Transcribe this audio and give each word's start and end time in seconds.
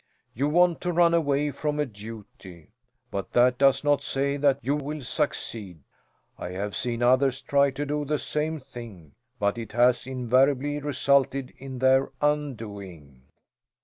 You 0.33 0.47
want 0.49 0.81
to 0.81 0.91
run 0.91 1.13
away 1.13 1.51
from 1.51 1.79
a 1.79 1.85
duty, 1.85 2.71
but 3.11 3.33
that 3.33 3.59
does 3.59 3.83
not 3.83 4.01
say 4.01 4.35
that 4.35 4.57
you 4.63 4.75
will 4.75 5.01
succeed. 5.01 5.83
I 6.39 6.49
have 6.53 6.75
seen 6.75 7.03
others 7.03 7.39
try 7.39 7.69
to 7.69 7.85
do 7.85 8.03
the 8.03 8.17
same 8.17 8.59
thing, 8.59 9.13
but 9.37 9.59
it 9.59 9.73
has 9.73 10.07
invariably 10.07 10.79
resulted 10.79 11.53
in 11.55 11.77
their 11.77 12.11
undoing." 12.19 13.25